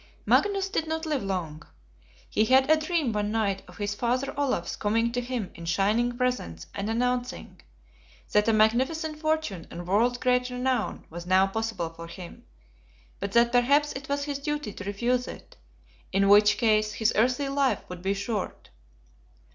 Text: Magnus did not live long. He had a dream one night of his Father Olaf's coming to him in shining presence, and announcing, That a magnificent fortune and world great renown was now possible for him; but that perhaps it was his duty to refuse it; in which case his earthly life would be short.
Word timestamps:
Magnus 0.25 0.67
did 0.67 0.87
not 0.87 1.05
live 1.05 1.21
long. 1.21 1.61
He 2.27 2.45
had 2.45 2.71
a 2.71 2.75
dream 2.75 3.13
one 3.13 3.31
night 3.31 3.61
of 3.67 3.77
his 3.77 3.93
Father 3.93 4.33
Olaf's 4.35 4.75
coming 4.75 5.11
to 5.11 5.21
him 5.21 5.51
in 5.53 5.65
shining 5.65 6.17
presence, 6.17 6.65
and 6.73 6.89
announcing, 6.89 7.61
That 8.31 8.47
a 8.47 8.51
magnificent 8.51 9.19
fortune 9.19 9.67
and 9.69 9.85
world 9.85 10.19
great 10.19 10.49
renown 10.49 11.05
was 11.11 11.27
now 11.27 11.45
possible 11.45 11.91
for 11.91 12.07
him; 12.07 12.45
but 13.19 13.33
that 13.33 13.51
perhaps 13.51 13.93
it 13.93 14.09
was 14.09 14.23
his 14.23 14.39
duty 14.39 14.73
to 14.73 14.83
refuse 14.85 15.27
it; 15.27 15.57
in 16.11 16.29
which 16.29 16.57
case 16.57 16.93
his 16.93 17.13
earthly 17.15 17.47
life 17.49 17.87
would 17.87 18.01
be 18.01 18.15
short. 18.15 18.71